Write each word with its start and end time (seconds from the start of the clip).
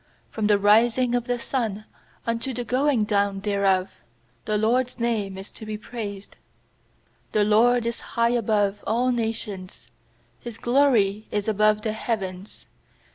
3From 0.33 0.47
the 0.47 0.57
rising 0.57 1.13
of 1.13 1.25
the 1.25 1.37
sun 1.37 1.85
unto 2.25 2.55
the 2.55 2.63
going 2.63 3.03
down 3.03 3.39
thereof 3.41 3.91
The 4.45 4.57
LORD'S 4.57 4.97
name 4.99 5.37
is 5.37 5.51
to 5.51 5.63
be 5.63 5.77
praised. 5.77 6.37
4The 7.35 7.47
LORD 7.47 7.85
is 7.85 7.99
high 7.99 8.29
above 8.31 8.83
all 8.87 9.11
nations, 9.11 9.89
His 10.39 10.57
glory 10.57 11.27
is 11.29 11.47
above 11.47 11.83
the 11.83 11.93
heavens. 11.93 12.65